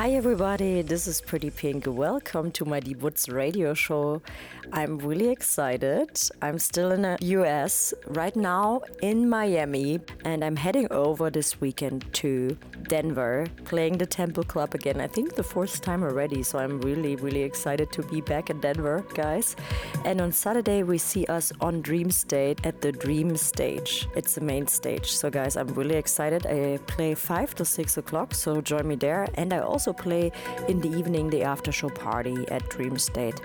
Hi 0.00 0.12
everybody, 0.12 0.80
this 0.80 1.06
is 1.06 1.20
Pretty 1.20 1.50
Pink. 1.50 1.84
Welcome 1.86 2.52
to 2.52 2.64
my 2.64 2.80
Deep 2.80 3.02
Woods 3.02 3.28
radio 3.28 3.74
show. 3.74 4.22
I'm 4.72 4.98
really 4.98 5.28
excited. 5.30 6.20
I'm 6.42 6.58
still 6.58 6.92
in 6.92 7.02
the 7.02 7.18
US 7.20 7.92
right 8.06 8.34
now 8.36 8.82
in 9.02 9.28
Miami 9.28 10.00
and 10.24 10.44
I'm 10.44 10.54
heading 10.54 10.86
over 10.92 11.28
this 11.28 11.60
weekend 11.60 12.12
to 12.14 12.56
Denver 12.84 13.46
playing 13.64 13.98
the 13.98 14.06
Temple 14.06 14.44
Club 14.44 14.74
again. 14.74 15.00
I 15.00 15.08
think 15.08 15.34
the 15.34 15.42
fourth 15.42 15.80
time 15.80 16.02
already, 16.02 16.42
so 16.42 16.58
I'm 16.58 16.80
really 16.82 17.16
really 17.16 17.42
excited 17.42 17.90
to 17.92 18.02
be 18.04 18.20
back 18.20 18.50
in 18.50 18.60
Denver, 18.60 19.04
guys. 19.14 19.56
And 20.04 20.20
on 20.20 20.30
Saturday 20.30 20.82
we 20.84 20.98
see 20.98 21.24
us 21.26 21.52
on 21.60 21.82
Dream 21.82 22.10
State 22.10 22.64
at 22.64 22.80
the 22.80 22.92
Dream 22.92 23.36
Stage. 23.36 24.06
It's 24.14 24.34
the 24.36 24.40
main 24.40 24.66
stage. 24.68 25.10
So 25.10 25.30
guys, 25.30 25.56
I'm 25.56 25.68
really 25.74 25.96
excited. 25.96 26.46
I 26.46 26.78
play 26.86 27.14
5 27.14 27.54
to 27.56 27.64
6 27.64 27.96
o'clock, 27.96 28.34
so 28.34 28.60
join 28.60 28.86
me 28.86 28.94
there. 28.94 29.26
And 29.34 29.52
I 29.52 29.60
also 29.60 29.92
play 29.92 30.30
in 30.68 30.80
the 30.80 30.90
evening 30.96 31.30
the 31.30 31.42
after 31.42 31.72
show 31.72 31.88
party 31.88 32.46
at 32.48 32.68
Dream 32.68 32.98
State. 32.98 33.40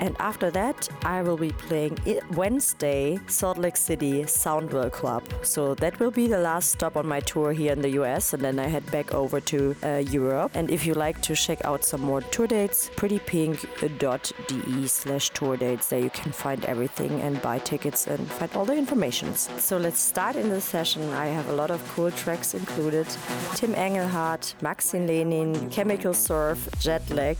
And 0.00 0.16
after 0.18 0.50
that, 0.50 0.63
I 1.04 1.20
will 1.20 1.36
be 1.36 1.50
playing 1.50 1.98
Wednesday 2.32 3.18
Salt 3.26 3.58
Lake 3.58 3.76
City 3.76 4.22
Soundwell 4.22 4.90
Club. 4.90 5.22
So 5.42 5.74
that 5.74 6.00
will 6.00 6.10
be 6.10 6.26
the 6.26 6.38
last 6.38 6.70
stop 6.70 6.96
on 6.96 7.06
my 7.06 7.20
tour 7.20 7.52
here 7.52 7.72
in 7.72 7.82
the 7.82 7.90
US, 8.00 8.32
and 8.32 8.42
then 8.42 8.58
I 8.58 8.68
head 8.68 8.90
back 8.90 9.12
over 9.12 9.40
to 9.40 9.76
uh, 9.82 10.02
Europe. 10.08 10.52
And 10.54 10.70
if 10.70 10.86
you 10.86 10.94
like 10.94 11.20
to 11.22 11.34
check 11.34 11.62
out 11.66 11.84
some 11.84 12.00
more 12.00 12.22
tour 12.22 12.46
dates, 12.46 12.88
prettypink.de 12.96 14.88
slash 14.88 15.30
tour 15.30 15.56
dates. 15.58 15.88
There 15.88 16.00
you 16.00 16.10
can 16.10 16.32
find 16.32 16.64
everything 16.64 17.20
and 17.20 17.42
buy 17.42 17.58
tickets 17.58 18.06
and 18.06 18.26
find 18.32 18.50
all 18.54 18.64
the 18.64 18.76
information. 18.76 19.34
So 19.34 19.76
let's 19.76 20.00
start 20.00 20.36
in 20.36 20.48
the 20.48 20.60
session. 20.60 21.02
I 21.10 21.26
have 21.26 21.48
a 21.50 21.52
lot 21.52 21.70
of 21.70 21.86
cool 21.94 22.10
tracks 22.10 22.54
included. 22.54 23.06
Tim 23.54 23.74
Engelhardt, 23.74 24.54
Maxim 24.62 25.06
Lany, 25.06 25.70
Chemical 25.70 26.14
Surf, 26.14 26.68
Jetlag, 26.78 27.38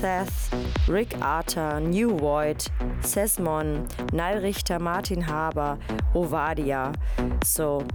Seth, 0.00 0.52
Rick 0.88 1.14
Arter, 1.22 1.80
New 1.80 2.10
Void, 2.18 2.65
Sesmon, 3.00 3.88
Nile 4.12 4.40
Richter, 4.40 4.78
Martin 4.78 5.22
Haber, 5.22 5.78
Ovadia. 6.14 6.94
So 7.44 7.86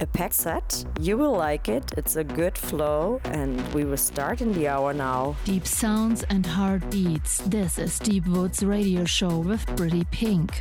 a 0.00 0.06
pack 0.06 0.32
set. 0.34 0.84
You 1.00 1.16
will 1.16 1.32
like 1.32 1.68
it. 1.68 1.92
It's 1.96 2.16
a 2.16 2.24
good 2.24 2.56
flow, 2.56 3.20
and 3.24 3.60
we 3.74 3.84
will 3.84 3.96
start 3.96 4.40
in 4.40 4.52
the 4.52 4.68
hour 4.68 4.92
now. 4.92 5.36
Deep 5.44 5.66
sounds 5.66 6.22
and 6.24 6.44
hard 6.44 6.88
beats. 6.90 7.38
This 7.38 7.78
is 7.78 7.98
Deep 7.98 8.26
Woods 8.26 8.62
Radio 8.62 9.04
Show 9.04 9.38
with 9.38 9.64
Pretty 9.76 10.04
Pink. 10.10 10.60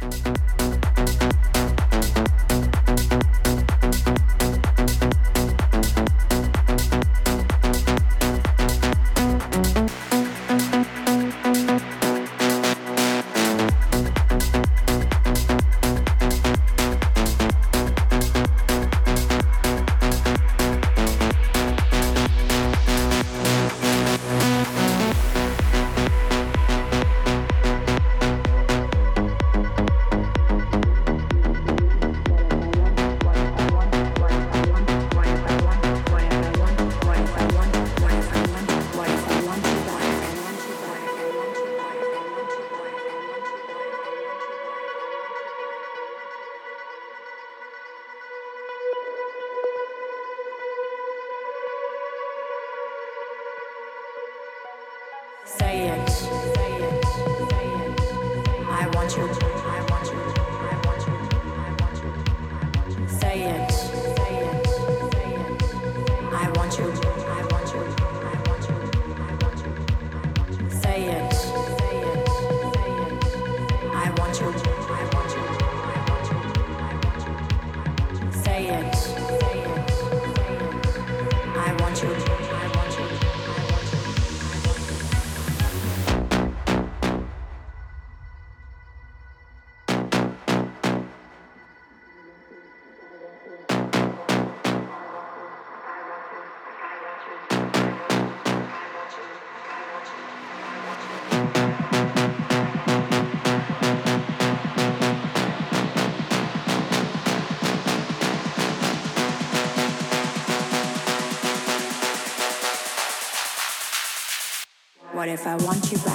I 115.50 115.56
want 115.64 115.92
you 115.92 115.98
back? 115.98 116.09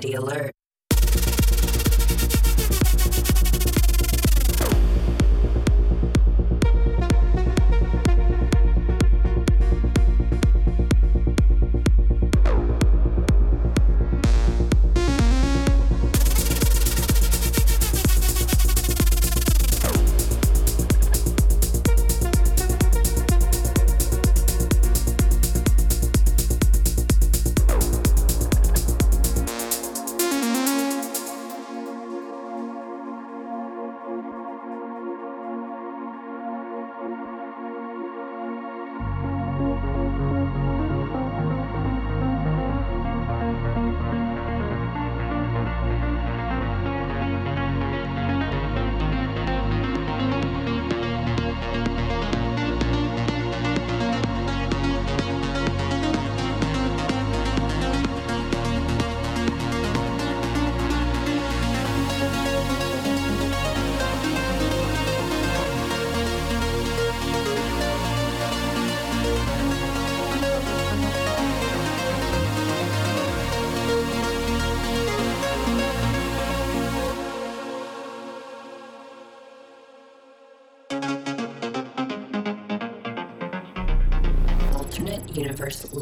Gravity 0.00 0.14
alert. 0.14 0.55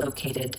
Located. 0.04 0.58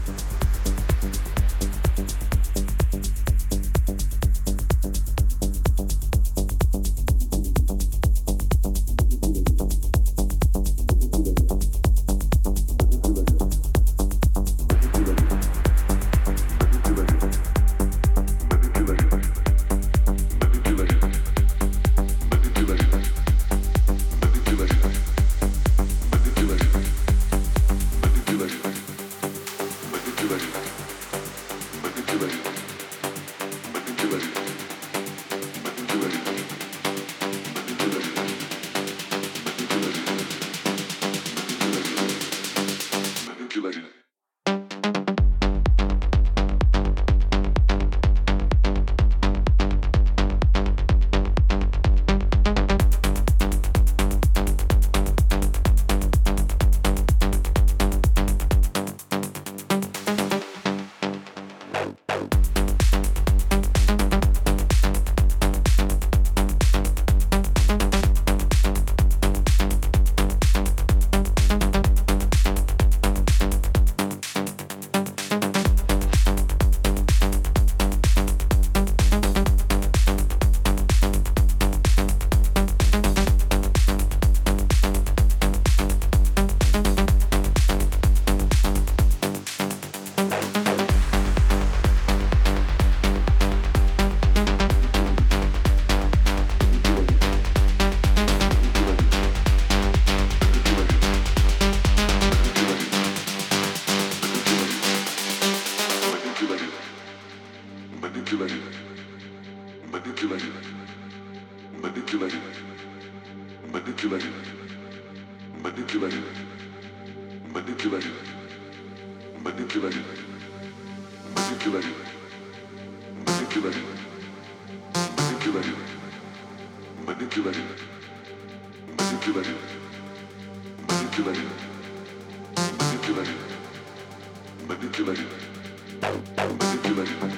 Thank 129.23 129.35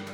you. 0.07 0.12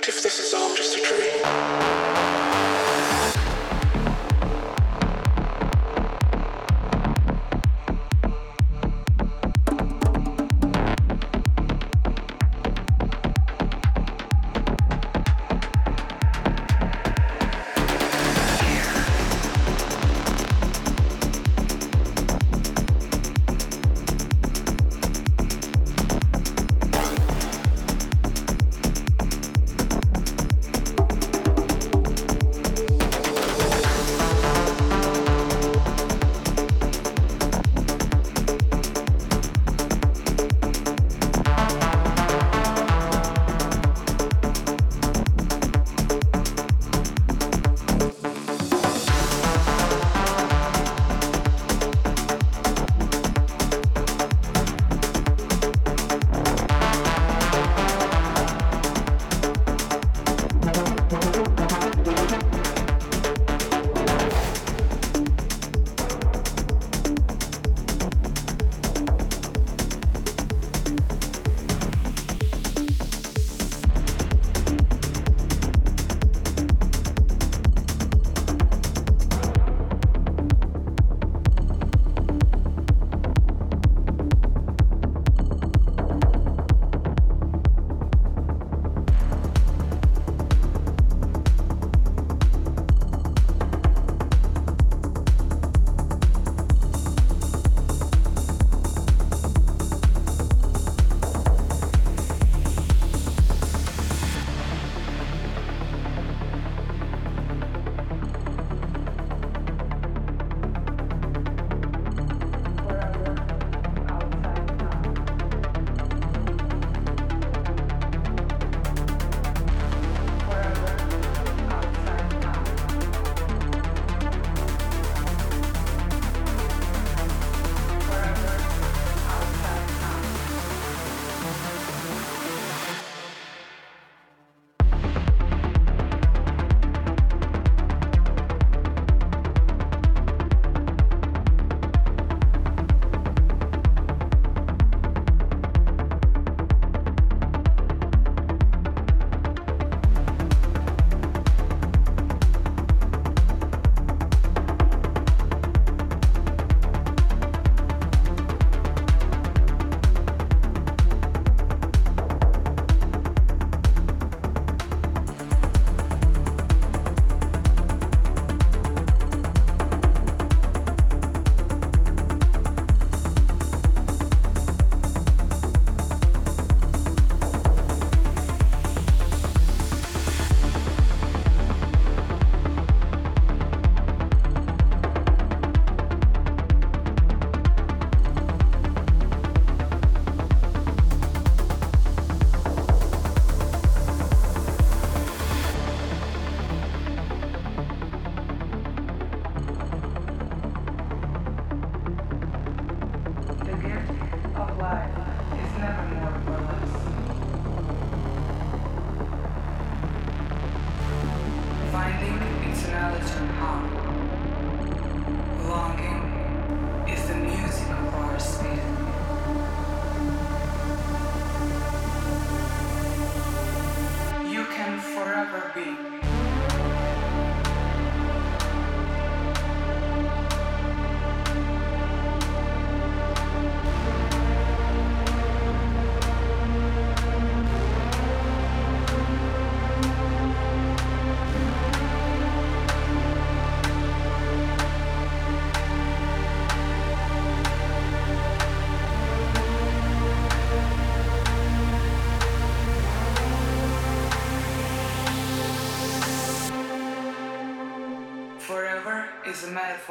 What 0.00 0.08
if 0.08 0.22
this 0.22 0.40
is 0.40 0.54
all 0.54 0.74
just 0.74 0.96
a 0.96 1.02
dream? 1.02 1.79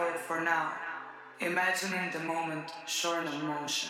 For 0.07 0.39
now, 0.39 0.73
imagining 1.41 2.09
the 2.11 2.19
moment 2.19 2.71
shorn 2.87 3.27
of 3.27 3.43
motion. 3.43 3.89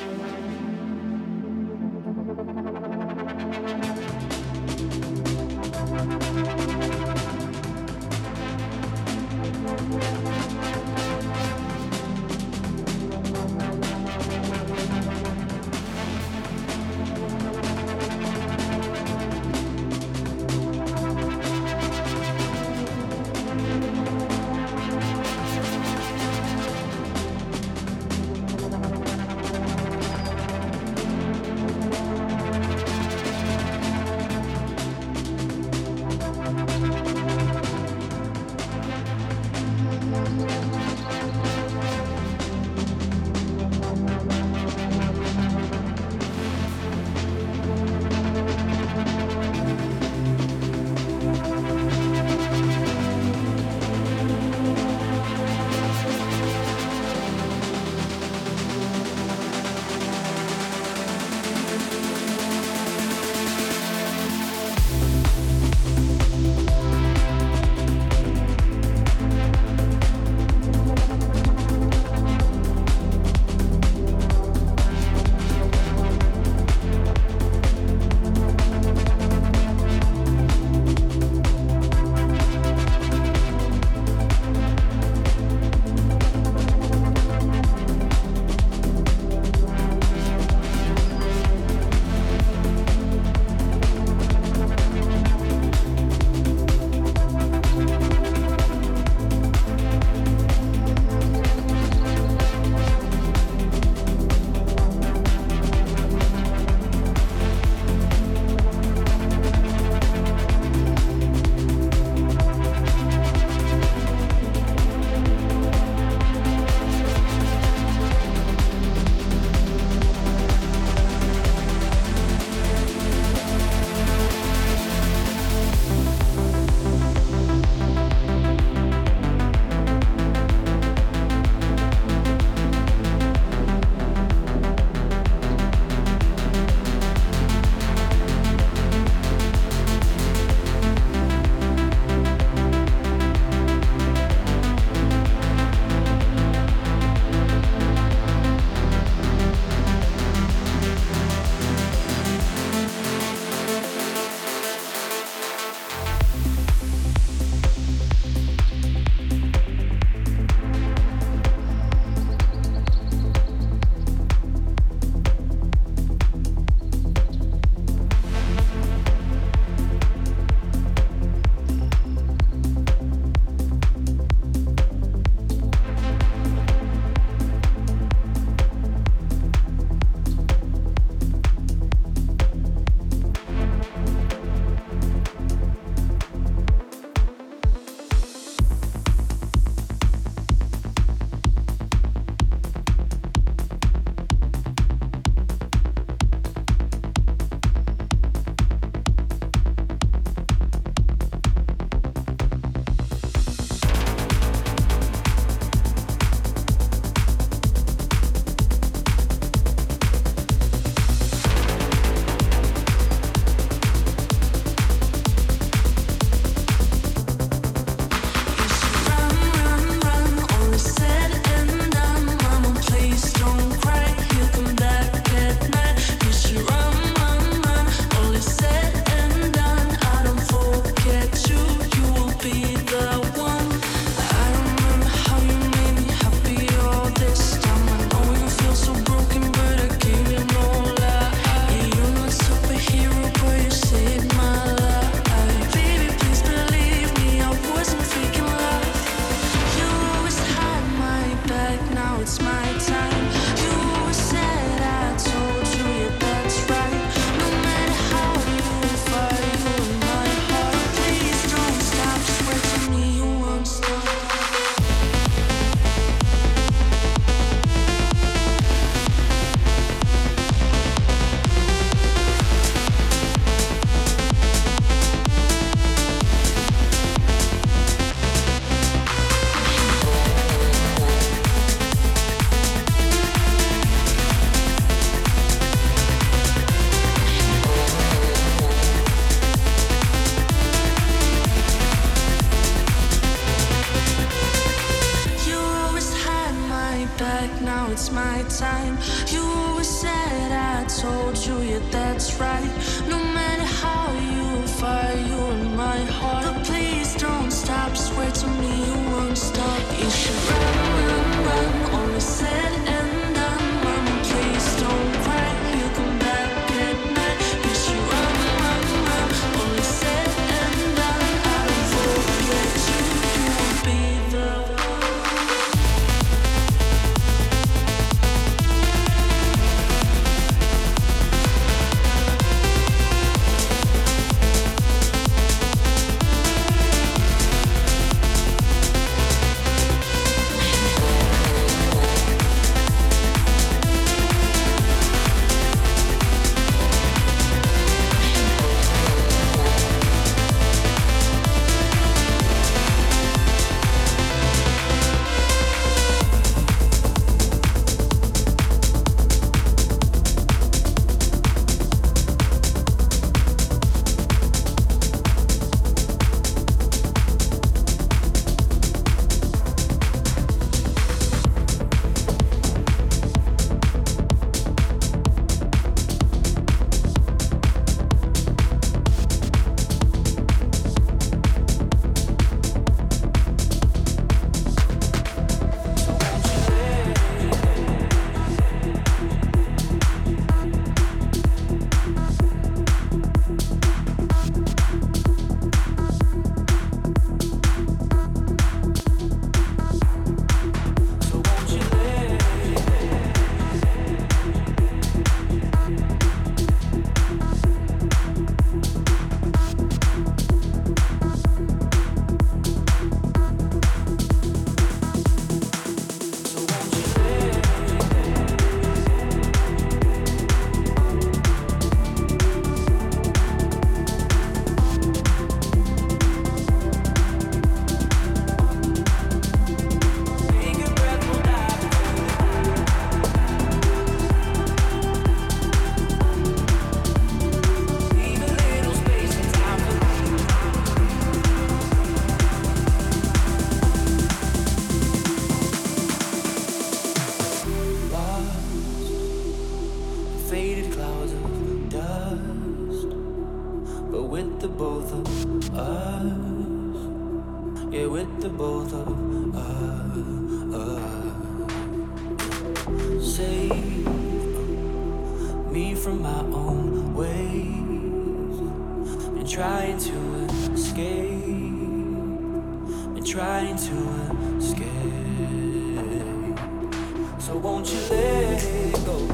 So 477.51 477.57
won't 477.57 477.91
you 477.91 477.99
let 478.09 478.63
it 478.63 479.05
go? 479.05 479.27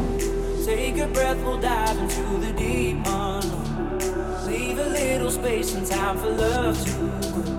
Take 0.65 0.97
a 0.97 1.05
breath, 1.05 1.37
we'll 1.43 1.59
dive 1.59 1.99
into 1.99 2.23
the 2.43 2.51
deep 2.53 2.97
unknown. 3.05 3.99
Leave 4.47 4.79
a 4.79 4.89
little 4.89 5.29
space 5.29 5.75
and 5.75 5.85
time 5.85 6.17
for 6.17 6.31
love 6.31 6.83
to 6.83 6.93
grow. 7.31 7.53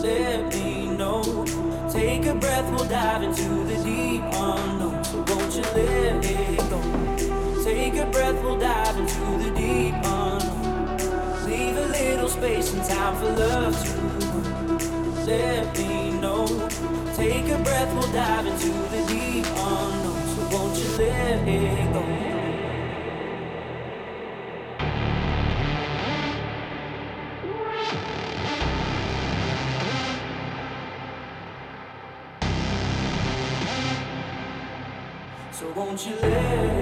Let 0.00 0.54
me 0.54 0.86
know. 0.96 1.44
Take 1.92 2.24
a 2.24 2.34
breath, 2.34 2.70
we'll 2.70 2.88
dive 2.88 3.22
into 3.22 3.48
the 3.64 3.76
deep 3.84 4.22
unknown. 4.32 5.04
So 5.04 5.24
won't 5.28 5.54
you 5.56 5.62
let 5.76 6.24
it 6.24 6.56
go? 6.70 7.62
Take 7.62 7.96
a 7.96 8.06
breath, 8.06 8.42
we'll 8.42 8.58
dive 8.58 8.96
into 8.96 9.44
the 9.44 9.50
deep 9.54 9.94
unknown. 10.06 11.44
Leave 11.44 11.76
a 11.76 11.86
little 11.88 12.30
space 12.30 12.72
and 12.72 12.82
time 12.82 13.14
for 13.16 13.30
love 13.30 13.76
to 13.84 13.92
grow. 14.30 15.24
Let 15.26 15.76
me 15.76 16.12
know. 16.12 16.46
Take 17.14 17.48
a 17.50 17.58
breath, 17.58 17.92
we'll 17.92 18.10
dive 18.10 18.46
into 18.46 18.70
the. 18.70 19.11
So 20.92 21.00
won't 35.74 36.06
you 36.06 36.16
let 36.20 36.81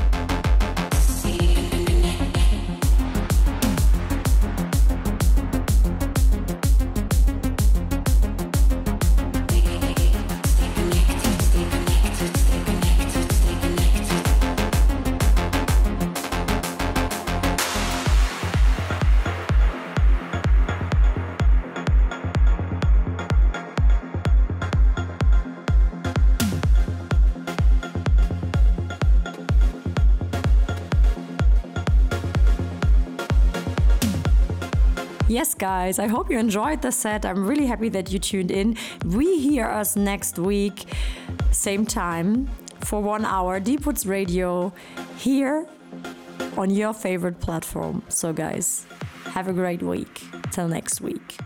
Guys, 35.61 35.99
I 35.99 36.07
hope 36.07 36.31
you 36.31 36.39
enjoyed 36.39 36.81
the 36.81 36.91
set. 36.91 37.23
I'm 37.23 37.45
really 37.45 37.67
happy 37.67 37.87
that 37.89 38.11
you 38.11 38.17
tuned 38.17 38.49
in. 38.49 38.75
We 39.05 39.37
hear 39.37 39.67
us 39.67 39.95
next 39.95 40.39
week, 40.39 40.85
same 41.51 41.85
time, 41.85 42.49
for 42.79 42.99
one 42.99 43.25
hour, 43.25 43.59
Deep 43.59 43.85
Woods 43.85 44.07
Radio, 44.07 44.73
here 45.17 45.67
on 46.57 46.71
your 46.71 46.93
favorite 46.93 47.39
platform. 47.39 48.01
So, 48.09 48.33
guys, 48.33 48.87
have 49.35 49.47
a 49.47 49.53
great 49.53 49.83
week. 49.83 50.23
Till 50.49 50.67
next 50.67 50.99
week. 50.99 51.37